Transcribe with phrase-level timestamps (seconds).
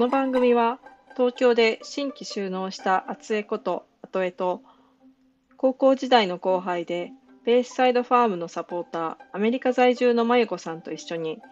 [0.00, 0.78] この番組は
[1.14, 4.62] 東京で新規就農した厚江こと後江と
[5.58, 7.12] 高校時代の後輩で
[7.44, 11.42] ベースサイドファームのサポーターアメリカ在住のまゆこさんと一緒に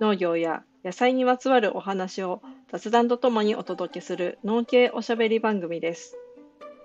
[0.00, 2.40] 農業や野菜にまつわるお話を
[2.72, 6.16] 雑談とともにお届けする農系おしゃべり番組です。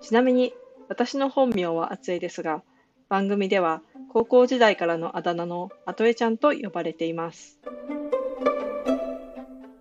[0.01, 0.53] ちなみに
[0.89, 2.63] 私の本名は厚江ですが
[3.07, 7.61] 番組では高校時代からのあだ名の後江ちゃんと呼ばれています。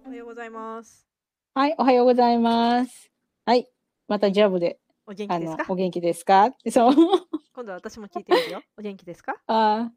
[0.06, 1.11] おはようございます。
[1.54, 3.10] はい、おはようございます。
[3.44, 3.68] はい、
[4.08, 4.78] またジャブで。
[5.06, 5.64] お元気ですか？
[5.68, 6.50] お元気ですか？
[6.70, 6.94] そう。
[7.54, 8.62] 今度は私も聞いてみるよ。
[8.78, 9.34] お元気ですか？
[9.46, 9.90] あ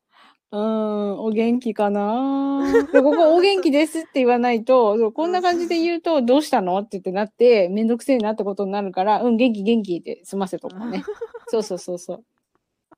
[0.52, 6.78] あ、うん、お元気かなここお元気ですって言わないと、 そうこんな感じで言うと、どうしたの？
[6.80, 11.04] って言ってなって、めんどくせえなってことになるから、うん、元気元気って済ませとこうね。
[11.48, 12.26] そうそうそうそう。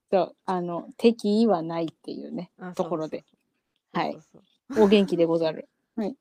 [0.10, 3.24] そう、あの、敵意はないっていうね、ところで。
[3.94, 4.18] はい。
[4.80, 5.70] お元気でござる。
[5.96, 6.16] はい。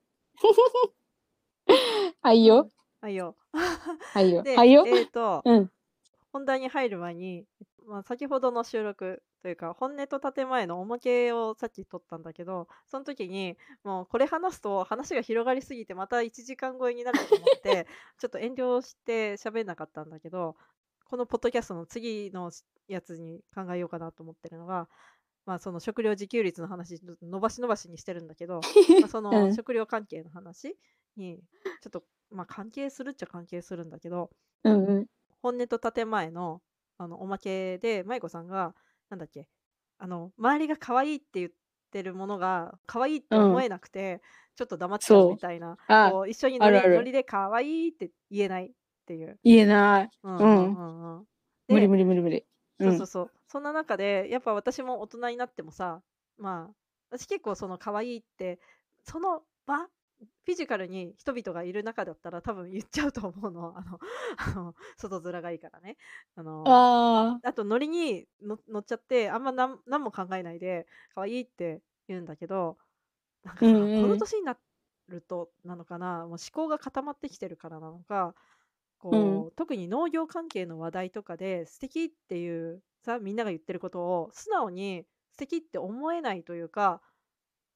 [2.26, 2.68] はいよ。
[3.00, 3.36] はいよ。
[3.52, 4.42] はいよ。
[4.56, 4.84] はいよ。
[4.84, 5.70] えっ、ー、と、うん、
[6.32, 7.44] 本題に入る前に、
[7.86, 17.86] まあ、先ほどの収録というか本音と建前のおまけをさっき撮ったんだけどその時にもうこれ話すと話が広がりすぎてまた1時間超えになると思って
[18.18, 20.56] ちょっと遠慮して喋んなかったんだけど
[21.04, 22.50] このポッドキャストの次の
[22.88, 24.88] やつに考えようかなと思ってるのが、
[25.44, 28.60] まあ、その食料自給率の話伸ばし伸ばしにしてるんだけど
[29.00, 30.76] まあその食料関係の話
[31.16, 31.40] に
[31.82, 34.30] ちょっと、まあ、関係するっちゃ関係するんだけど、
[34.64, 35.06] うんうん、
[35.42, 36.60] 本音と建前の
[36.98, 38.74] あのおまけで舞子さんが
[39.10, 39.48] なんだっけ
[39.98, 41.50] あの周りが可愛いって言っ
[41.90, 44.20] てるものが可愛いって思えなくて、うん、
[44.56, 45.76] ちょっと黙っちゃうみたいな
[46.10, 48.68] こう一緒にノリノリで可愛いって言えないっ
[49.06, 49.38] ていう。
[49.44, 50.10] 言えない。
[50.24, 51.24] うんうんうん、
[51.68, 52.44] 無理無理無理無理。
[52.80, 53.30] そうそうそう。
[53.46, 56.02] そんな中で、やっぱ私も大人になってもさ、
[56.36, 56.74] まあ、
[57.10, 58.58] 私結構その可愛いって、
[59.04, 59.86] その場、
[60.18, 63.74] フィジカルに人々がいる中だったら多分言っちゃうと思うの。
[63.76, 63.98] あの、
[64.36, 65.96] あの外面がいいからね。
[66.36, 72.78] あの、ああとノリに乗っちゃって、あんま何何も考えないで、可愛いって言うんだけど、
[73.44, 74.56] なんかさ、うんうん、この年にな
[75.08, 78.34] るとなのかな、もう思考が固まってきてるからなのか、
[78.98, 87.00] こう、うん、特に農業関係の話題とかで素敵っていうさみんなが言ってることを素直に素敵って思えないというか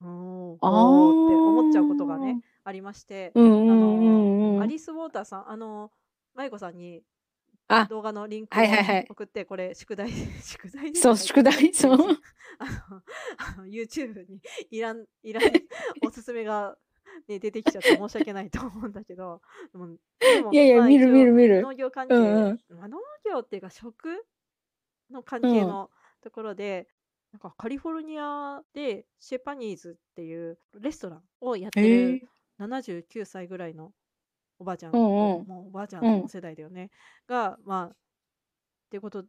[0.03, 5.91] うんおって思っちゃうことがねありまして、うんうんうん、アリス・ウォーターさんあの
[6.35, 7.03] 舞子さんに
[7.89, 8.63] 動画のリンクを
[9.11, 10.11] 送って、これ宿題
[10.43, 11.99] 宿題そう宿題そう。
[12.59, 13.03] あの
[13.39, 14.41] あの YouTube に
[14.71, 15.45] いらんいらん
[16.05, 16.77] おすすめが
[17.29, 19.41] ね、出てきちゃって申し訳ないと思うんだけど、
[19.73, 19.87] でも
[20.19, 21.63] でもいやいや、見る見る見る。
[21.63, 24.25] 農業関係、うんうん、まあ、農業っていうか食
[25.11, 25.91] の関係の
[26.23, 26.95] ところで、うん、
[27.33, 33.93] なんかカリフォルニアでシェパニーズっていうレストランをやってる79歳ぐらいの
[34.59, 36.91] おばあちゃん、うんうん、もうおばあちゃんの世代だよね、
[37.29, 37.93] うん、が、まあ、っ
[38.91, 39.25] ていうこと、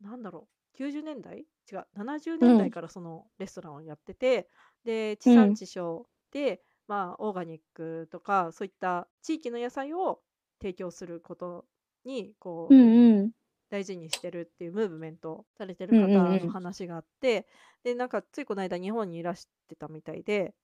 [0.00, 1.46] なんだろう、90年代？
[1.70, 4.48] 違う、70年代からそのレストランをやってて、
[4.84, 10.20] で、地産地消で、まあ、オーガニックとかそういった地域の野菜を
[10.60, 11.64] 提供すること
[12.04, 13.30] にこう、うんうん、
[13.70, 17.44] 大事にしてるっていうムーブメントされてる方の話があって、うんうんうん、
[17.84, 20.54] でなんかついこの間日本にいらしてたみたいで。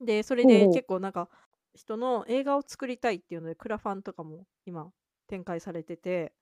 [0.00, 1.28] でそれで結構なんか
[1.74, 4.92] 人の映画を作りたいっていうのでクラファンとかも今
[5.26, 6.32] 展開されてて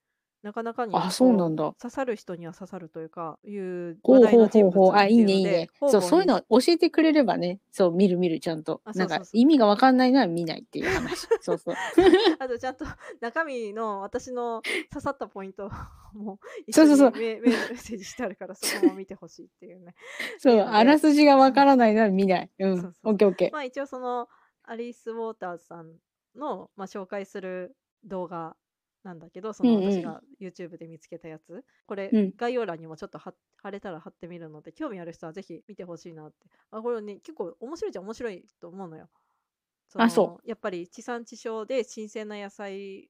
[0.46, 1.74] なかなかにあ、そうなんだ。
[1.82, 5.68] 刺さる人には刺さるというか、いう話題の人物あ、いいね、いいね。
[5.80, 8.80] そう、そういうの教えてくれればね、そう、見る見る、ちゃんと。
[8.94, 11.26] なんか、意味がわかんないのは見ないっていう話。
[11.42, 11.74] そうそう。
[12.38, 12.84] あと、ちゃんと
[13.20, 14.62] 中身の私の
[14.92, 15.68] 刺さったポイント
[16.14, 16.38] も
[16.70, 19.96] そうそうそうメメッセージしてあるから、そこも見てほしいっていうね。
[20.38, 22.50] そう、あらすじがわからないのは見ない。
[22.60, 22.94] うん。
[23.02, 23.52] オッケーオッケー。
[23.52, 24.28] まあ、一応その、
[24.62, 25.92] アリス・ウォーターズさん
[26.36, 28.56] の、まあ、紹介する動画
[29.06, 33.34] なんだけどその私が YouTube で見つけたやつ、これ、うん、概要欄にもちょっと貼
[33.70, 36.36] れたら貼ってみるので興味ある人はぜひ見てほしいなって
[36.72, 39.08] あこれね結構面白いじゃ面白いと思うのよ
[39.94, 43.08] あそうやっぱり地産地消で新鮮な野菜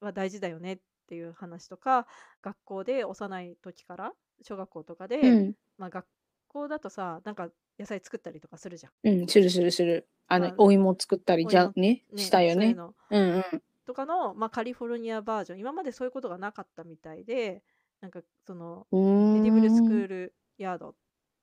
[0.00, 2.06] は大事だよねっていう話とか
[2.40, 4.12] 学校で幼い時から
[4.42, 6.06] 小学校とかで、うん、まあ、学
[6.48, 8.92] 校だとさなんか野菜作ったりとかするじゃん。
[9.20, 10.08] うん、するするする。
[10.28, 12.74] あの、お芋作ったりじゃね、ねしたよね。
[13.10, 13.62] うんうん。
[13.86, 17.62] とかの、まあ、カリフォルニアバージョン今までそういうことがなかったみたいで
[18.00, 20.94] なんかそのエディブルスクールヤード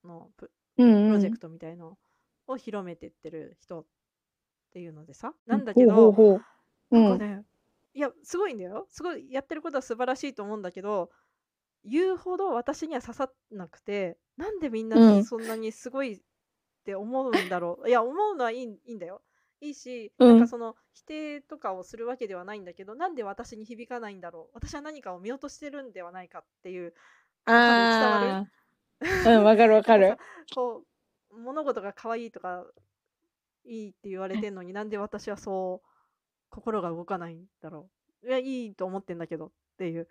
[0.04, 1.96] のプロジェクトみたいの
[2.46, 3.84] を広めてってる人っ
[4.72, 6.40] ていうのでさなんだけど
[6.90, 7.42] なんかね
[7.94, 8.86] いやすごいんだよ。
[8.90, 11.10] すごいやってることは素晴らしいと思うんだけど
[11.84, 16.20] 言うほど私には刺さなくてなんでみんなそんなにすごいっ
[16.84, 19.22] て思うんだろう、いや思うのはいいいいんだよ
[19.64, 26.94] いいいし、うんなんかその否定とかをするわけではないんだけどなんで私に響かないんだろう私は何かを見落としてるんではないかっていう
[27.46, 29.30] ああ。
[29.30, 30.16] うん、わかるわかる。
[30.54, 30.84] こ
[31.30, 32.66] う物事が可愛いとか
[33.64, 35.88] いいって言われてんのに なんで私はそう
[36.50, 37.90] 心が動かないんだろ
[38.22, 40.08] ういやいいと思ってんだけどっていう。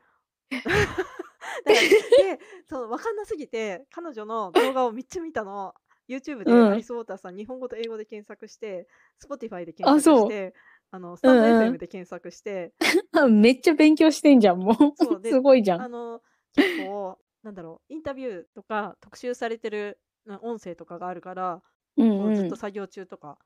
[1.65, 5.73] でそう分かんなすぎて彼女の動画をめっちゃ見たの
[6.09, 8.87] YouTube でうんアリス・ウォーターさん、日本語と英語で検索して
[9.23, 10.53] Spotify で検あそう索して
[10.91, 12.73] あのスタンドうんうん FM で検索して、
[13.29, 15.21] めっちゃ勉強してんじゃん、もそうう。
[15.21, 15.81] ですごいじゃん。
[15.81, 16.21] あの
[16.55, 21.61] 結構なんだろうインタビューとか特集されてるな音声とかがあるから、
[21.97, 22.49] ううずっうん。
[22.49, 23.37] と作業中とか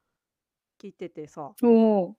[0.82, 2.14] 聞いててさ、おー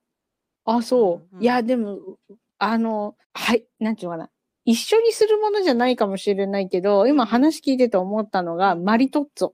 [0.65, 1.29] あ、そう。
[1.33, 2.19] うんうんいや、でも、
[2.59, 4.31] あの、はい、なんていうのかな。
[4.65, 9.53] 一緒にするものじゃないかもしれないけど、今話聞いてて思ったのが、マリトッツォ。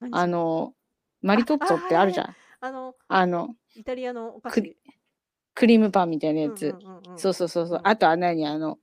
[0.00, 0.22] 何それ？
[0.22, 0.74] あの、
[1.22, 2.36] マリトッツォってあるじゃん。
[2.60, 4.54] あのあの、イタリアのお菓子。
[4.54, 4.76] クリ
[5.54, 6.74] クリームパンみたいなやつ。
[7.16, 7.78] そうそうそうそう。
[7.78, 7.82] う。
[7.82, 7.86] ん。
[7.86, 8.46] あとは何？
[8.46, 8.78] あの、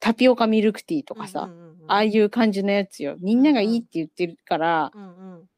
[0.00, 1.90] タピオカミルクティーとかさ、うんうんうんうん。
[1.90, 3.16] ああいう感じのやつよ。
[3.20, 5.48] みんながいいって言ってるから、うんうん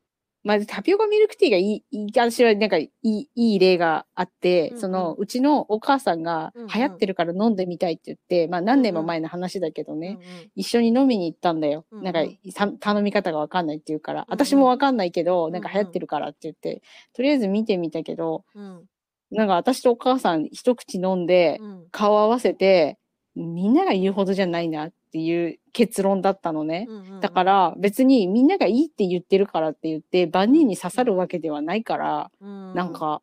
[0.42, 4.80] まずタピオカミルクティーがいい、いい私はなんかいい、いい例があって、うんうん。
[4.80, 6.68] その、うちのお母さんがうんうん。
[6.68, 10.50] 流行ってるから飲んでみたいって言って、まあ何年も前の話だけどね、うんうん。
[10.54, 11.84] 一緒に飲みに行ったんだよ。
[11.90, 12.04] うんうん。
[12.04, 14.34] なんかさ頼み方がわかんないって言うから、うんうん。
[14.34, 16.82] 私もわかんないけど、んなんか流行ってるからって言って、
[17.12, 18.84] とりあえず見てみたけど、うん。
[19.30, 21.86] なんか私とお母さん一口飲んで、うん。
[21.90, 22.98] 顔合わせて、
[23.36, 26.88] みんなが言うほどじゃないなっていう結論だったのね。
[27.20, 33.22] だから別にみんながいいって言ってるからって言って万人に刺さるわけではないから、うんなんか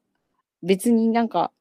[0.64, 1.52] 別になんか、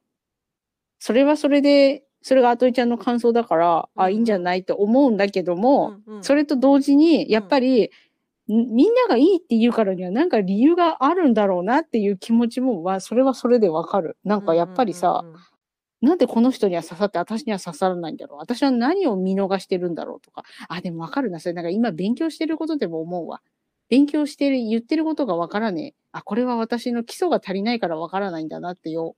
[0.98, 4.12] それはそれで、それがアトイちゃんの感想だから、あ、うん。
[4.12, 6.24] いいんじゃないと思うんだけども、うんうん。
[6.24, 7.90] それと同時に、やっぱり、ん。
[8.48, 14.16] みんながいいって言うからにはなんか理由があるんだろうなっていう気持ちも、わそれはそれでわかる。
[14.24, 15.40] なんかやっぱりさ、うんうんうん
[16.06, 20.44] なんでこの人には刺さって私には刺さらないんだろう私は何を見逃してるんだろうとか。
[20.68, 21.40] あ、でもわかるな。
[21.40, 23.42] それなんか今勉強してることでも思うわ。
[23.88, 25.94] 勉強してる、言ってることがわからねえ。
[26.12, 29.14] あ、これは私の基礎が足りないからわからないんだなっていう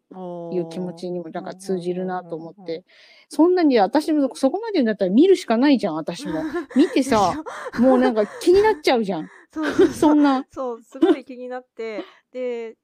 [0.70, 2.84] 気持ちにもなんか通じるなと思って。
[3.28, 6.42] そんなに私もそこまで言うんだったら見るしかないじゃん、私も。
[6.74, 7.42] 見てさ、
[7.78, 9.28] もうなんか気になっちゃうじゃん。
[9.52, 10.46] そうそんな。
[10.50, 12.76] そうすごい気になってで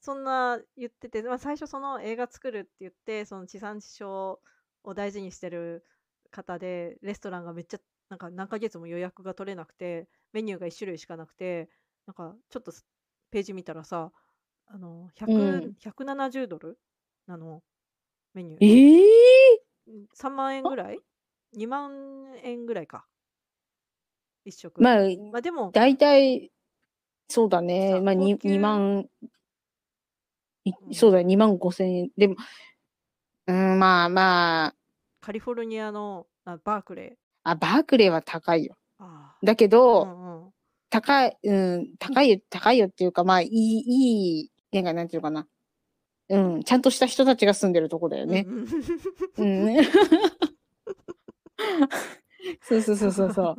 [0.00, 4.38] そんな言ってて、まあ、最初その映画作るって言ってその地産地消
[4.84, 5.84] を大事にしてる
[6.30, 7.78] 方でレストランがめっちゃ
[8.08, 11.68] なんか何ヶ月も予約が取れなくてメニューが1種類しかなくて
[12.06, 12.86] なんかちょっとす
[13.30, 14.10] ページ見たらさ
[14.70, 15.76] あの100、うん。
[15.82, 16.78] 170ドル
[17.26, 17.62] なの
[18.34, 18.64] メニュー。
[18.64, 21.00] ええうん3万円ぐらい
[21.56, 23.06] ?2 万円ぐらいか。
[24.44, 24.82] 一食。
[24.82, 24.98] まあ、
[25.32, 26.50] まあでも大体、
[27.28, 27.92] そうだね。
[27.92, 29.08] さまあ、高 2, 級2万、
[30.92, 32.10] そうだね、2万5千円。
[32.16, 32.36] でも、
[33.46, 34.74] うん、まあまあ、
[35.20, 38.76] カリフォルニアのあバークレーあ、バークレーは高いよ。
[38.98, 40.52] あだけーど、うんうん
[40.90, 45.46] 高い、うん、高いよ、高いよっていうか、まあ、いい、いい、なんか、なんていうのかな。
[46.30, 48.46] うん、ちゃんとした人たちが住んでるとこだよね。
[48.48, 48.66] うん
[49.36, 49.84] うんうん。
[52.62, 53.44] そうそうそうそうそう。
[53.44, 53.56] はい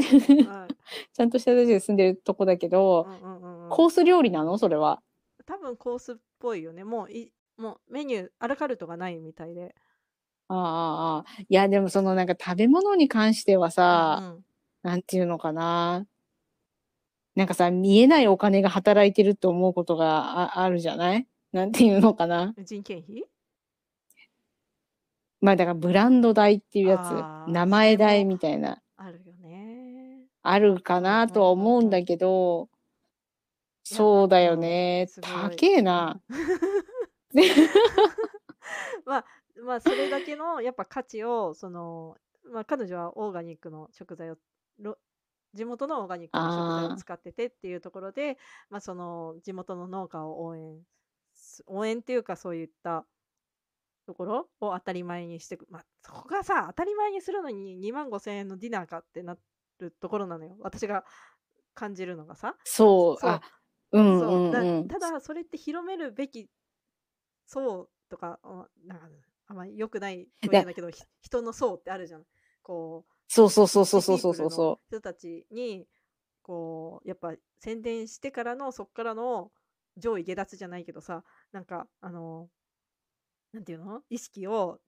[1.12, 4.58] ちゃんとした人たちが住んでるとこだけど、うんうんうんうんコース料理なの？
[4.58, 5.00] それは。
[5.50, 6.84] 多分コースっぽいよね。
[6.84, 9.74] もういもうメニューアラカルトがないみたいで。
[10.46, 14.44] ああああ、いや、でもそのなんか食べ物に関してはさ、うん
[14.82, 16.06] なんていうのかな。
[17.34, 21.26] なんかさ、見えないお金が働いてると思うことがああるじゃない？
[21.52, 22.54] なんていうのかな。
[22.56, 23.24] うん人件費？
[25.40, 26.98] まあだからブランド代っていうや
[27.46, 30.20] つ、名前代みたいな、あるよね。
[30.42, 32.69] あるかなとは思うんだけど、
[33.88, 35.06] いやそうだようんね。
[35.08, 35.30] すごい。
[35.56, 36.20] 高えな。
[39.04, 39.24] まあ
[39.64, 42.16] まあそれだけのやっぱ価値をその、
[42.52, 44.36] まあ、彼女はオーガニックの食材を
[44.78, 44.98] ろ
[45.54, 50.80] 地元のオーガニックの食材を使っててっていうところでまあその地元の農家を応援
[51.32, 53.06] す応援っていうかそういった
[54.06, 59.36] ところを当たり前にしてくまあそこがさ当たり前にするのに2万5千円のディナーかってな
[59.80, 60.56] るところなのよ。
[60.60, 61.04] 私が
[61.74, 62.56] 感じるのがさ。
[62.64, 63.40] そう、そうあ、う
[63.98, 64.88] んそううんだうん。
[64.88, 66.48] ただそれって広めるべき
[67.46, 69.08] 層とかあなんか
[69.46, 72.24] あんまり良くない表現だけどひ人の層ってあるじゃん
[72.62, 75.86] こうそうそうそうそうそうそうそうそ人たちに
[76.42, 79.50] こうやっぱ宣伝してからのそっからの
[79.96, 82.48] 上位下脱じゃないけどさなんかあの
[83.52, 84.02] なんていうの？
[84.08, 84.78] 意識を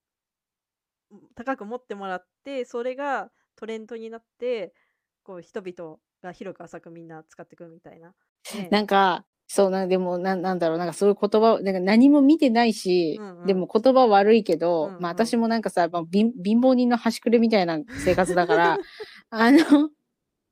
[1.34, 4.72] 高く持ってもらってそれがトレンドになって
[5.24, 8.14] こう人々が広く浅くみんな使っていくみたいな。
[8.70, 13.46] なんか、そうな、でも、ななんだろう、なんかそういう言葉、なんか何も見てないし、うんうん。
[13.46, 15.02] でも言葉悪いけど、うんうん。
[15.02, 18.78] まあ私もなんかさ、まあ、貧貧乏人の端くれみたいな生活だから、
[19.30, 19.90] あの、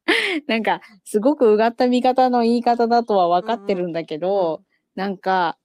[0.46, 4.62] なんか、すごくうがった見方の言い方だとは分かってるんだけど、
[4.94, 5.58] なんか、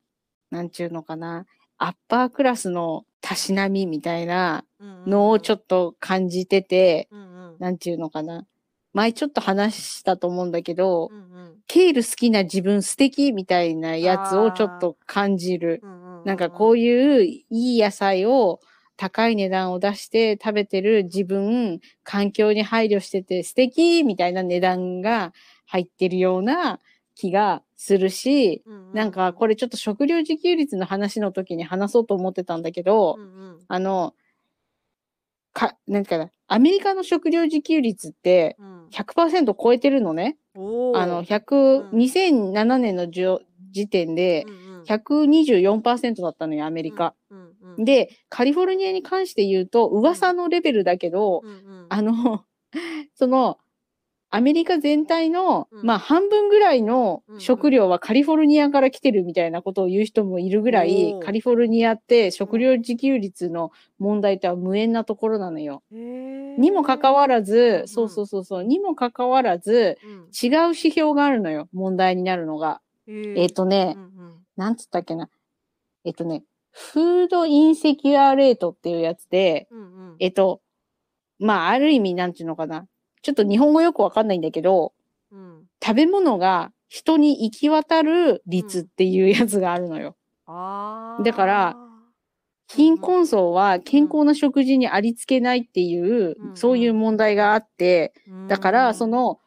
[0.50, 1.46] なんちゅうのかな、
[1.78, 7.58] アッパークラスのたしなみみたいなのをちょっっと感じてて、と、うんうん。
[7.60, 8.46] なんちゅうのかな。
[8.96, 11.56] 前ちょっと話したと思うんだけど、うんうん。
[11.68, 15.82] ケール好きな自分素敵みたいなやつをちょっと感じる。
[16.24, 18.60] なんかこういういういい野菜を
[18.98, 25.34] 高い値段を出して食べてる自分、環境に配慮してて素敵みたいな値段が
[25.66, 26.80] 入ってるような
[27.16, 33.26] 気がするし、んなんかこれちょっと食料自給率の話の時に話そうと思ってたんだけど、うんう
[33.58, 33.60] ん。
[33.68, 34.14] あの、
[35.54, 38.76] か、なんかな、アメリカの食料自給率ってうん。
[38.92, 40.38] 100%超えてるのね。
[40.56, 40.98] おー。
[40.98, 41.98] あの、100、うん。
[41.98, 43.40] 2007年の時
[43.90, 44.84] 点でうんうん。
[44.84, 47.16] 124%だったのよ、アメリカ。
[47.30, 47.86] うんうん。
[47.86, 51.86] で、カリフォルニアに関して言うと、噂のレベルだけど、うんうん。
[51.90, 52.46] あの、
[53.16, 53.58] その、
[54.36, 55.86] アメリカ全体の、うん。
[55.86, 57.42] まあ半分ぐらいのうんうん。
[57.42, 61.26] 食料はカリフォルニアから来てるみたいなことを言う人もいるぐらい、おー。
[61.26, 65.84] カリフォルニアって食料自給率の問題とは無縁なところなのよ。
[65.92, 70.12] にもかかわらず、うんそうそうそうそう、にもかかわらず、うん。
[70.34, 72.82] 違う指標があるのよ、問題になるのが。
[73.08, 74.34] えっ、とねう、んうん。
[74.58, 75.30] なんつったっけな。
[76.04, 80.16] えっ、とね、フードインセキュアレートっていうやつで、うんうん。
[80.20, 80.62] えっ、と、
[81.40, 82.86] まあ、ある意味、なんていうのかな。
[83.26, 84.94] ちょっと日本語よくわかんないんだけど、
[85.32, 85.64] うん。
[85.84, 90.16] 食べ物が人に行き渡る率っていうやつがあるのよ。
[90.46, 91.24] あー。
[91.24, 91.76] だから
[92.68, 96.56] 貧困層は健康な食事にありつけないっていう、うん。
[96.56, 98.14] そういう問題があって、
[98.48, 99.40] だから、そ、うんの、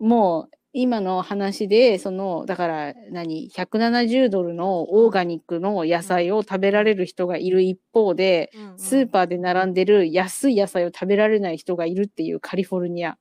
[0.00, 8.76] もう、今の話で、その、だから何、170ドルのオーガニックの野菜を食べられる人がいる一方で、うんうん。
[8.76, 13.18] スーパーで並んでる安い野菜を食べられない人がいるっていうカリフォルニア。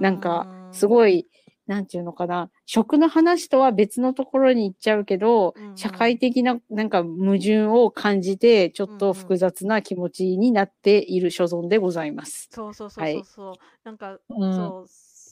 [0.00, 1.28] なんか、すい、ごい、
[1.66, 5.74] なんていうのかな、食の話とは別のところに行っちゃうけど、うんうん。
[5.74, 12.50] 社会的ななんか矛盾を感じて、ちょっと複雑な気持ちになっている所存でございます。
[12.50, 13.24] そうそうそうはいそう。
[13.24, 14.50] そう、なんか、うん。
[14.50, 14.88] そう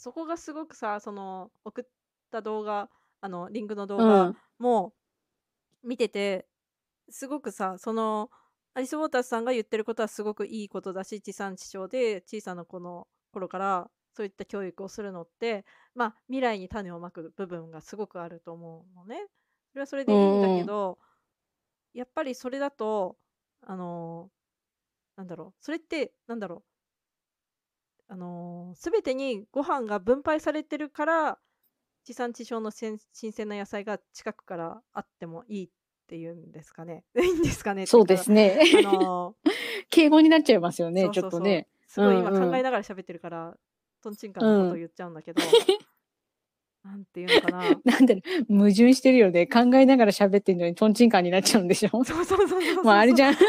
[0.08, 1.84] そこがすごくさその送っ
[2.30, 2.88] た動画
[3.20, 4.40] あのリンクの動う画ん。
[4.58, 4.94] も
[5.84, 6.48] 見てて
[7.10, 8.30] すごくさその
[8.74, 19.26] アリス・ウォーターズさんが言ってることはすごくいいことだし地産地消で小さな子の頃からそういった教育をするのってまあ未来に種をまく部分がすごくあると思うのね。
[19.72, 20.98] それはそれでいいんだけど、
[21.94, 23.18] やっぱりそれだと
[23.62, 24.30] あの
[25.16, 26.67] なんだろうそれってなんだろう
[28.08, 31.38] あのー、全てにご飯が分配されてるから
[32.04, 35.68] 地産地消の新鮮な野菜が近くからあってもいいっ
[36.08, 37.04] ていうんですかね。
[37.20, 38.58] いいんですかねそうですね。
[38.82, 39.36] らあの
[39.90, 41.68] 敬語になっちゃいますよね、ちょっとね。
[41.86, 43.56] すごい今考えながら喋ってるから、
[44.02, 45.42] とんちんかんなことを言っちゃうんだけど、
[46.84, 47.58] なんていうのかな。
[47.84, 49.46] なんだろう、矛盾してるよね。
[49.46, 52.04] 考えながら喋ってるのにトンチンカンになっちゃうんでしょ？
[52.04, 52.84] そうそうそうそう。
[52.84, 53.34] まああれじゃん。
[53.34, 53.40] 考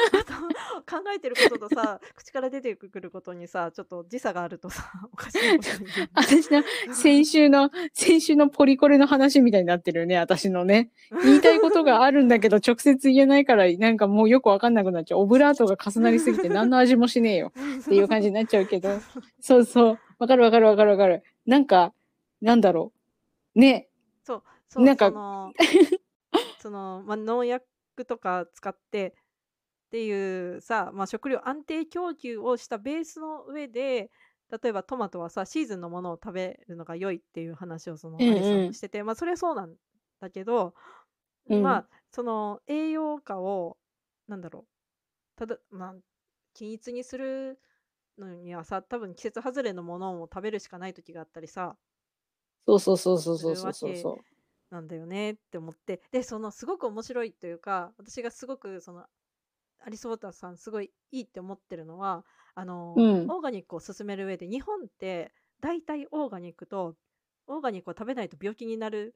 [1.16, 6.08] えてることとさ、 口から出てくることにさ、ちょっと時差があるとさ、 おかしいことに。
[6.16, 10.90] 私の先週の、先週のポリコレの話みたいになってるよね、私のね。
[11.24, 15.20] 言いたいことがあるんだけど、直接言えないから、なんかもうよくわかんなくなっちゃう。
[15.20, 17.54] オブラートが重なりすぎて何の味もしねえよ。
[17.82, 18.90] っていう感じになっちゃうけど。
[19.40, 20.00] そうそう。
[20.18, 21.24] わかるわかるわかるわかる。
[21.46, 21.94] なんか、
[22.42, 22.99] なんだろう。
[23.60, 23.90] ね。
[24.24, 25.54] そう、そう、なんかその、
[26.62, 27.66] その、まあ、農薬
[28.08, 29.16] とか使って
[29.88, 34.12] っていうさ、まあ、食料安定供給をしたベースの上で、
[34.52, 39.76] 例えばトマトはさ、シーズンのものを食べるのが良いっていう話をそのアリさんもしてて、まあ、それはそうなん
[40.20, 40.74] だけど、
[41.50, 43.78] うんまあ、その栄養価を、
[44.28, 45.96] なんだろう、ただ、まあ、
[46.54, 47.60] 均一にする
[48.18, 51.78] のにはさ、多分季節外れのものを食べるしかない時があったりさ、
[52.66, 54.20] そうそうそうそうそうそうそうそ
[54.70, 56.02] なんだよねって思って。
[56.12, 59.06] でそのすごく面白いというか私がすごくその
[59.80, 62.26] アリス・ウォーターさんすごいいいって思ってるのは
[62.56, 63.32] あの、うん。
[63.32, 66.96] オーガニックを進める上で日本って大体オーガニックと
[67.48, 69.16] オーガニックを食べないと病気になる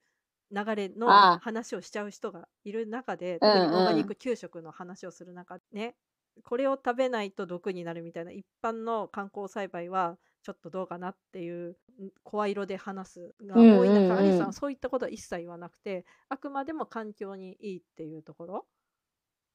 [0.51, 1.07] 流れの
[1.39, 5.95] 話をしちゃう人がいる中でうんうん特にオーガニック給食の話をする中でね。
[6.43, 18.65] これを食べないと毒になるみたいな一般の観光栽培はちょっとどうかなっていうん声色で話すが多い中、うんうんうんアリさんはそういったことは一切言わなくてあくまでも環境にいいっていうところ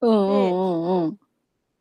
[0.01, 0.07] う。
[0.09, 1.19] うんうんうんうん。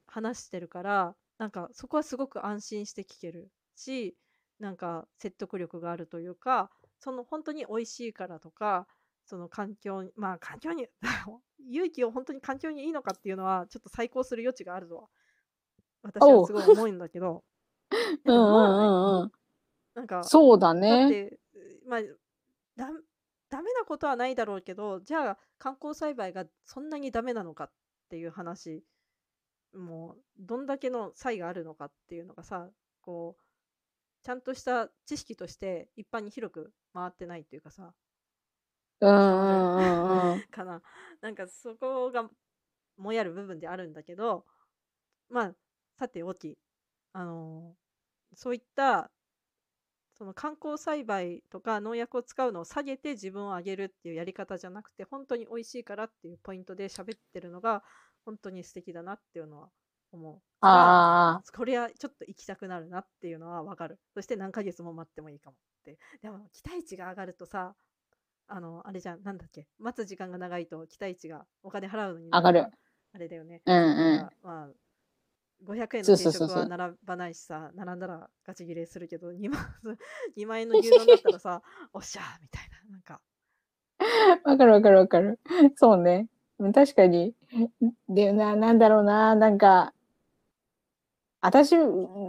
[0.08, 4.16] 話してるからなんかそこはすごく安心して聞けるし
[4.60, 8.88] なんか説得力があるというかその本当に美味しいからとか
[9.28, 10.88] その環境に、まあ環境に、
[11.70, 15.10] 勇気を本当に環境にいいのかっていうのは、ちょっと再考する余地があるとは、
[16.02, 17.44] 私は すごい思うんだけど、
[18.26, 19.32] うんうんうんうん。
[19.94, 21.08] なんか、そうだだっね。
[21.08, 21.40] て、
[21.88, 22.02] まあ、
[22.78, 22.92] だ、
[23.50, 27.72] ダメなことはないだろうけど、じゃあ観光栽培がそんなにダメなのかっ
[28.10, 28.84] ていう話、
[29.74, 32.70] もう、どんだけの差異があるのかっていうのがさ、
[33.02, 33.44] こう、
[34.24, 37.94] ちゃんとした知識として一般に広く回ってないっていうかさ、
[39.00, 39.70] うんう伝わる
[40.04, 40.44] んうんうん。
[40.52, 40.82] かな。
[41.22, 42.30] なんかそこが
[42.98, 44.46] もやる部分であるんだけど、
[45.30, 45.56] まあ、
[45.98, 46.58] さておき、
[47.18, 47.74] あの
[48.36, 49.10] そういった、
[50.14, 57.82] その観光栽培とか農薬を使うのを下げて自分を上げるっていうやり方じゃなくて、本当に美味しいからっていうポイントで喋ってるのが、
[58.24, 59.70] 本当に素敵だなっていうのは
[60.12, 60.42] 思う。
[60.62, 61.52] ああ。
[61.56, 64.00] これはちょっと行きたくなるなっていうのはわかる。
[64.14, 65.98] そして何ヶ月も待ってもいいかもって。
[66.22, 67.74] でも、期待値が上がるとさ、
[68.48, 72.68] あの、あれじゃん、なんだっけ、待つ時間が長いと期待値がお金払うのに上がる。
[73.14, 73.64] あれだよね。
[73.66, 74.48] うんだうん。
[74.48, 74.70] まあ、
[75.66, 76.44] 500円の定食。
[76.44, 79.66] は並ばないしさ、並んだらガチ切れするけど、2万、
[80.38, 81.62] 2万円の牛丼だったらさ、
[81.94, 83.22] おっしゃーみたいな、なんか。
[84.44, 85.40] わかるわかるわかる。
[85.76, 86.28] そうね。
[86.60, 87.36] うん確かに。
[88.10, 89.94] で、な、なんだろうな、なんか、
[91.40, 91.76] 私、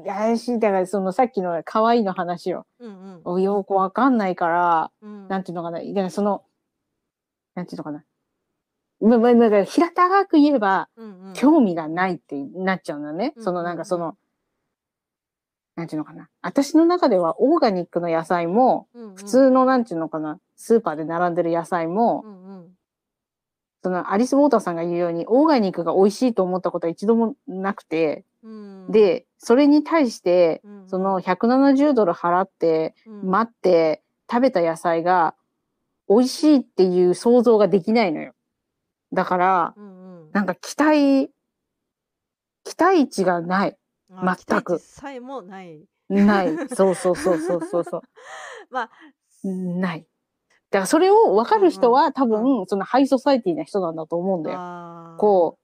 [0.06, 2.66] 私、だからそのさっきの可愛いの話よ。
[2.78, 5.22] うんおよくわかんないから、うん。
[5.24, 5.28] うん。
[5.28, 5.80] なんていうのかな。
[5.80, 6.44] だからその、
[7.54, 8.04] なんていうのかな。
[9.00, 11.34] ま、ま、だから平たく言えば、うんうん。
[11.34, 13.32] 興味がないってなっちゃうんだね。
[13.36, 13.82] うんそのなんうんうん。
[13.82, 14.16] かその、
[15.76, 16.28] なんていうのかな。
[16.42, 19.14] 私の中ではオーガニックの野菜も、うんうん。
[19.14, 22.68] 普通のなんていうのかな、スーパーで並んでる野菜も、うんうん。
[23.84, 28.90] そのアリス・ウォーターさんが言うように、オーガニックが美味しいと思ったことは一度もなくて、うん。
[28.90, 30.88] で、それに対して、うんうん。
[30.88, 33.30] その170ドル払って、うん。
[33.30, 35.36] 待って食べた野菜が
[36.08, 38.32] 美味しいっていう想像ができないのよ。
[39.12, 40.30] だから、うんうん。
[40.32, 41.30] なんか期待、
[42.64, 43.76] 期待値がない。
[44.12, 44.78] あ、期待値全く。
[44.78, 45.84] さえもない。
[46.08, 46.48] ない。
[46.74, 48.02] そうそうそうそうそうそう。
[48.70, 48.90] まあ、
[49.44, 50.06] ない。
[50.70, 55.16] だからそれを分かる人は多うん分、そのハイソサイティな人なんだと思うんだよ。
[55.18, 55.58] こ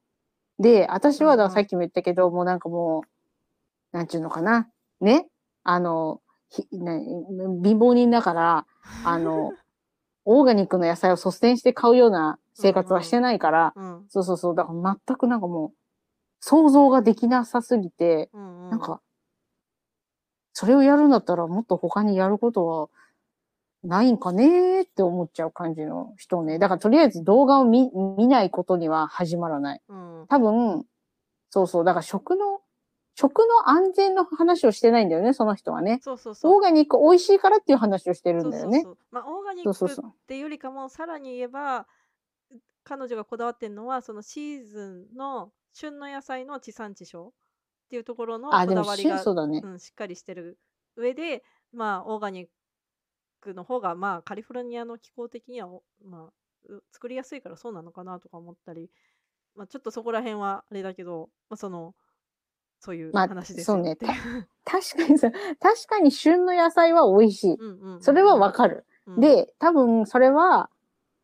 [0.59, 0.62] う。
[0.62, 3.02] で、私はださっきも言ったけど、もうなんかも
[3.92, 4.70] う、なんちゅうのかな。
[5.00, 5.28] ね。
[5.62, 8.66] あの、ひな貧乏人だから、
[9.04, 9.52] あの、
[10.24, 14.04] オーガニックの野菜を率先して買うような生活はしてないから、うん。
[14.08, 14.54] そうそうそう。
[14.54, 15.72] だから全くなんかもう、
[16.40, 18.70] 想像ができなさすぎて、うんうん。
[18.70, 19.00] なんか、
[20.52, 22.88] それをやるんだったらもっと他にやることは
[23.82, 26.58] ないんかねーって思っちゃう感じの人ね。
[26.58, 29.82] だからとりあえず動画を見見ないことには始まらない。
[29.88, 30.26] うん。
[30.28, 30.86] 多分、
[31.50, 31.84] そうそう。
[31.84, 32.60] だから食の、
[33.16, 36.00] 食の安全の話をしてないんだよね、その人はね。
[36.02, 36.54] そうそうそう。
[36.54, 38.82] オーガニック美味しいからっていう話をしてるんだよね。
[38.82, 39.06] そうそうそう。
[39.10, 40.12] まあ、オーガニックっ。
[40.26, 41.86] ていうよりかも、さらに言えば、
[42.84, 47.32] 彼女がこだわってるのは、そのシーズンの旬の野菜の地産地消っ
[47.90, 49.60] ていうところのあ、こだわりが、そうだね。
[49.62, 50.58] うん、しっかりしてる
[50.96, 51.42] 上で、
[51.72, 52.48] まあ、オーガニッ
[53.40, 56.32] クの方が、まあ、カリフォルニアの気候的には、おまあ、
[56.68, 58.90] う作りやすいからそうなのかなとか思ったり、
[59.54, 61.94] まあ、ちょっとそこら辺はあれだけど、まあ、その、
[62.80, 64.48] そういうまあ話ですよっていう。
[64.64, 67.54] 確かにさ、確かに旬の野菜は美味しい。
[67.54, 68.84] うんうんうんそれはわかる。
[69.06, 70.70] うん、で、多分それは、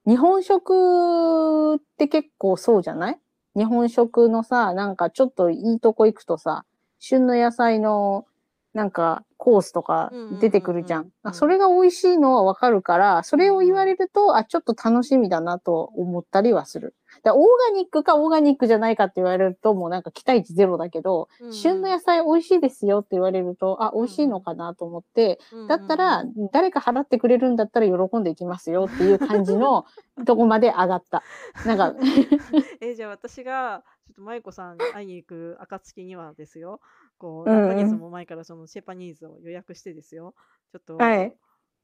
[0.07, 3.19] 日本食って結構そうじゃない？
[3.57, 6.65] 日本食のさ、なんかちょっといいとこ行くとさ、
[6.99, 8.27] 旬の野菜の
[8.73, 11.11] なんかコースとか出てくるじゃん。
[11.33, 16.95] それが美味しいのはわかるから、それを言われると、あ、ちょっと楽しみだなと思ったりはする。
[17.23, 21.53] だオーガニックかオーガニックじゃないかって言われると、もうなんか期待値ゼロだけど、うんうん。
[21.53, 29.87] 旬の野菜美味しいですよって言われると、あ、美味しいのかなと思って、だったら、誰か払ってくれるんだったら喜んでいきますよっていう感じの
[30.27, 31.23] とこまで上がった。
[31.67, 31.95] なんか、
[32.81, 36.81] えじゃあ私がちょっと舞子さんに会いに行く暁にはですよ。
[37.19, 37.69] こううんうん。
[37.69, 40.35] 何ヶ月も前からそのシェパニーズを予約してですよ。
[40.73, 41.37] ちょっとはい。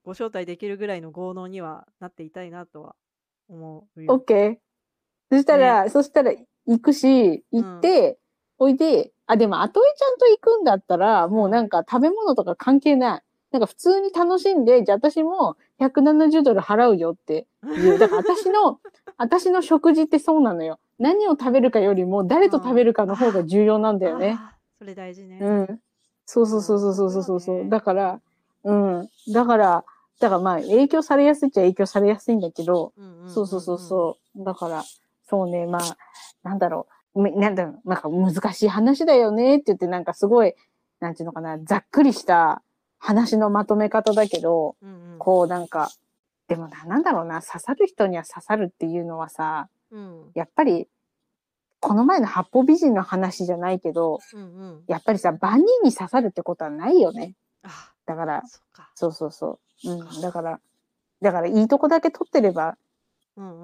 [0.06, 2.94] ご招待できるぐらいの豪農にはなっていたいなとは
[3.48, 4.14] 思うよ。
[4.14, 4.58] OK。
[5.30, 6.32] そしたら、ね、そしたら
[6.66, 8.18] 行くし、行って、
[8.58, 13.22] お、うん、いで、あ、でも、アトエちゃんと行くんだったら、もうなんか食べ物とか関係ない。
[13.52, 17.98] なんか普通に楽しんで、じゃあ私も170ドル払うよっていう。
[17.98, 18.80] だから私の、
[19.16, 20.78] 私の食事ってそうなのよ。
[20.98, 24.28] 何を食べるかよりも、誰と食べるかの方が重要なんだよね。
[24.28, 24.38] うん、
[24.78, 25.38] それ大事ね。
[25.40, 25.80] うん。
[26.24, 28.20] そうそうそうそうそうそうそう、ね、だから、
[28.64, 29.08] うん。
[29.32, 29.84] だから、
[30.18, 34.44] だからまあ、影響されやすいっちゃ影響されやすいんだけど、うんうんうんうん、そうそうそうそう。
[34.44, 34.82] だから、
[35.28, 35.96] そうね、まあ、
[36.42, 37.22] なんだろう。
[37.22, 40.54] めなんだろう、なんか難しい話だよねって言って、なんかすごい、
[41.00, 42.62] なんていうのかな、ざっくりした
[42.98, 45.90] 話のまとめ方だけど、うんうんこうなんか、
[46.46, 50.30] でもな、なんだろうな、刺さる人には刺さるっていうのはさ、うん。
[50.34, 50.88] やっぱり、
[51.80, 54.84] この前の八方美人の話じゃないけど、うんうん。
[54.86, 57.34] やっぱりさ、万人に刺さるってことはないよね。
[57.62, 58.90] あ、だから、そっか。
[58.94, 59.90] そうそうそう。
[59.90, 60.20] うん。
[60.20, 60.60] だから、
[61.22, 62.76] だからいいとこだけ取ってれば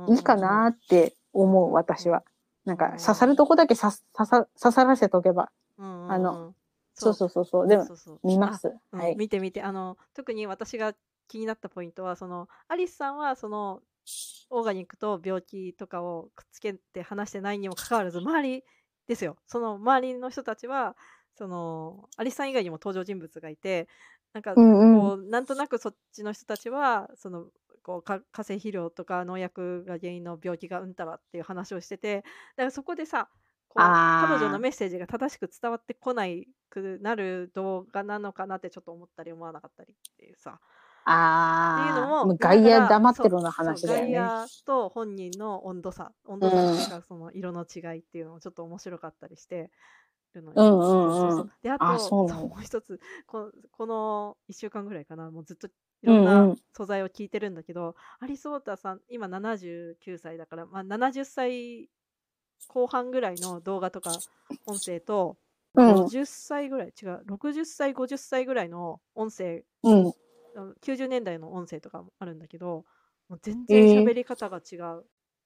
[0.09, 2.25] いいかなって思う、私は。
[2.65, 5.51] なんかうん刺さるとこだけ刺さ刺さらせとけば。
[5.79, 6.55] うんうんうんあの、
[6.95, 7.69] そうそうそうそう。
[7.69, 8.69] でもそうそう見ます。
[8.69, 9.17] あうんはい。
[9.17, 10.95] 見て見てあの特に私が
[11.29, 13.81] 気になったポイントはそのアリスさんはその
[14.51, 18.65] オーガニックと病気とかをくっつけて話してないにもかかわらず周り
[19.07, 20.97] ですよその周りの人たちは
[21.37, 23.89] そのアリスさん以外にも登場人物がいて
[24.33, 27.47] なんかうんうんこうなんとなくそっちの人たちはその
[27.83, 33.29] こうか化成肥料とか農薬が原因の病気がうんたらっていう話をしててだからそこでさ
[33.69, 40.59] こう彼女のメッセージが正しく伝わってこないくなる動画なのかなってちょっと思ったり思わなかったりっていうさ。
[41.05, 44.13] あっていうのあ、も外野黙ってるような話だよね。
[44.13, 46.13] 外野と本人の温度差。
[46.27, 49.71] 温度差とかその色の違いっていうのもちょっと面白かったりして
[50.35, 51.99] るのであとあ
[52.41, 53.01] もう一つ。
[53.27, 55.31] ここの1週間ぐらいかな。
[55.31, 55.69] もうずっと
[56.03, 56.57] いうんうろんなん。
[56.77, 61.89] 素材を聞いてるんだけど、アリス・ウォーターさん今79歳だから、まあ、70歳
[62.69, 64.13] 後半ぐらいの動画とか
[64.67, 65.37] 音声と
[65.75, 66.05] うん。
[66.05, 70.13] 50歳ぐらい違う60歳50歳ぐらいの音声うん。
[70.55, 72.85] あの90年代の音声とかもあるんだけど
[73.29, 75.05] もう全えー然喋り方が違う、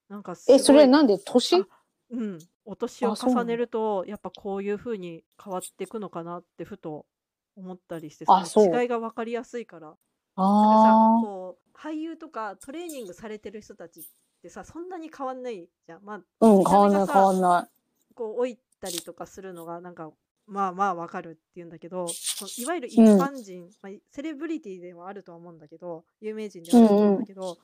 [0.09, 1.17] なんかすごいえ、それなんで？
[1.17, 1.61] 年？
[1.61, 1.67] あ
[2.11, 2.39] うん。
[2.65, 7.05] お年を重ねるとやっぱこういう風に変わっていくのかなってふと
[7.55, 8.33] 思ったりしてそ
[8.69, 9.93] の違いが分かりやすいから
[10.37, 14.03] なんかさあこう俳優とかトレーニングされてる人たちっ
[14.41, 16.47] てさそんなに変わんないじゃんまああ。
[16.47, 17.67] うん、見た変わんない変わんな
[18.15, 20.11] こう老いたりとかするのがなんか
[20.47, 27.57] まあまあわかるっていうんだけどそのいわゆる一般人、まあ、セレブリティではあるとは思うんだけど有名人ではあると思うんだけど、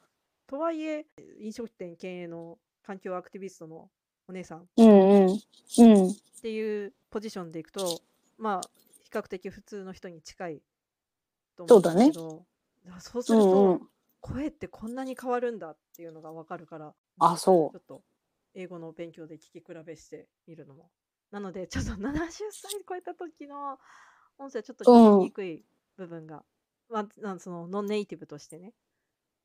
[0.48, 1.06] とはいえ
[1.40, 3.90] 飲食店経営の環境アクティビストの
[4.28, 4.84] お姉さんっい。
[4.84, 5.30] うんうん。
[5.30, 6.16] うん。
[6.44, 8.02] ていうポジションでいくと
[8.38, 8.70] まあ
[9.04, 10.62] 比較的普通の人に近い
[11.56, 12.44] と思うんだけどだから
[13.00, 13.82] そうすると、うんうん。
[14.22, 18.04] 声ってこんなに変わるんだっていうのがわかるからあ、そちょっと
[18.56, 20.90] 英語の勉強で聞き比べしてみるのも。
[21.32, 23.80] なので、ちょっと 70歳超えた時の
[24.38, 25.64] 音声はちょっと聞きにくい
[25.98, 26.44] 部分が、
[26.90, 28.74] まあ、なんそのノンネイティブとしてね。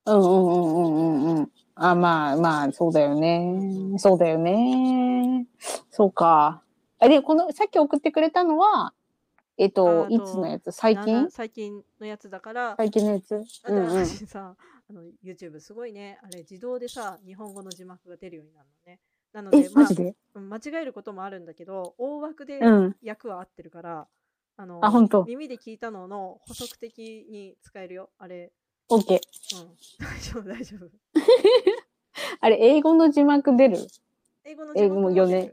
[0.06, 0.12] う。
[0.12, 1.50] うんうんうんうんうんうん。
[1.74, 3.98] あ、まあまあ、そうだよね。
[3.98, 5.46] そうだよね。
[5.90, 6.62] そうか。
[6.98, 8.92] あ、で、この、さっき送ってくれたのは、
[9.58, 10.70] えっあと、といつのやつ？
[10.70, 11.24] 最な近？
[11.24, 13.34] な最近のやつだから、最近のやつ？
[13.66, 13.84] うんうん。
[14.06, 14.54] 私さ、
[14.88, 19.00] あの YouTube すごいね、あれ自動でさ、日本語の字幕が出るようになるのね。
[19.32, 20.14] なのえで、、まあマジで？
[20.34, 22.96] うん間違えることもあるんだけど、大枠でうん。
[23.02, 24.06] 役は合ってるから、
[24.56, 25.24] あのあ、ほんと。
[25.24, 28.10] 耳で聞いたのの補足的に使えるよ。
[28.18, 28.52] あれ、
[28.88, 29.56] オッケー。
[29.56, 29.68] うん、
[29.98, 30.88] 大丈夫、大丈夫。
[32.40, 33.78] あれ、英語の字幕出る？
[34.44, 35.52] 英語の英語もよね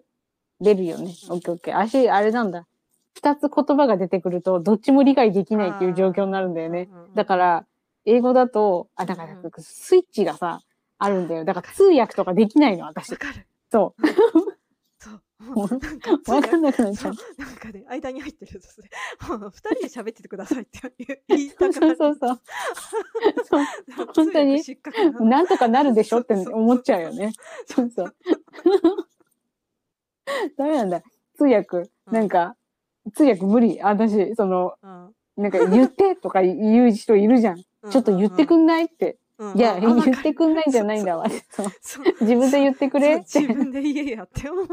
[0.61, 1.13] 出るよね。
[1.27, 1.77] うんオッケーオッケー。
[1.77, 2.67] 足、あれなんだ。
[3.15, 6.89] 二つ言葉が出てくると、どっちも理解できないっていう状況になるんだよね。
[7.15, 7.65] だか、ら、
[8.05, 10.59] 英語だと、あ、だからうん、スイッチがさ、
[10.97, 11.45] あるんだよ。
[11.45, 13.17] だから通訳とかできないの、私わ。
[13.17, 13.47] かる。
[13.71, 13.95] そ
[14.99, 15.21] そう。
[15.55, 16.31] もうなんかう。
[16.31, 17.13] わかんなくなっちゃう。
[17.37, 18.89] なんかね、間に入ってるとね、
[19.39, 20.93] もう二人で喋っててくださいって
[21.29, 21.95] 言いたくなる。
[21.97, 22.41] そうそうそう。
[23.45, 23.65] そう。
[24.13, 24.61] 本当に
[25.21, 26.19] なんとかなるでしょ？
[26.19, 27.31] って思っちゃうよね。
[27.65, 28.15] そうそう。
[30.57, 31.01] ダメなんだ。
[31.37, 32.55] 通訳、なんか、
[33.13, 33.79] 通訳無理。
[33.81, 37.57] 私、その、うんなんか言ってとか 言う人いるじゃん。
[37.57, 39.17] うんちょっと言ってくんないって。
[39.37, 41.25] うんいや、うん言あってくんないんじゃないんだわ。
[42.21, 44.67] 自分で言ってくれって自分で言えやって思う。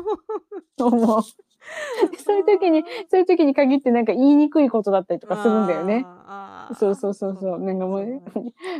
[0.78, 1.22] 思う。
[2.24, 6.06] そういう時に、そういう時に限ってなんか言いにくいことだったりとかするんだよね。
[6.78, 7.60] そうそうそうそう。
[7.60, 8.22] なんかもう、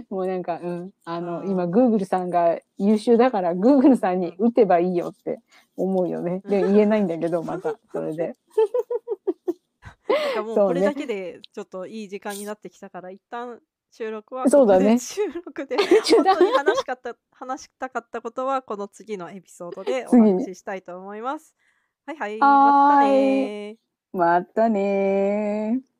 [0.08, 0.90] もうなんか、うん。
[1.04, 5.40] あの、今、グーグルさんが優秀だから、グーグルさんに打てばいいよって
[5.76, 6.40] 思うよね。
[6.46, 8.36] で、言えないんだけど、また、それで。
[10.12, 15.76] なんかもうこれだけでちょっといい時間になってきたから、一旦収録はそうだね 収録で
[16.16, 21.54] 本当に話しかった話したかったことはこの次のエピソードでお話ししたいと思います。
[22.06, 23.78] はいはい、はーい
[24.12, 25.78] またねー。
[25.78, 25.91] またねー。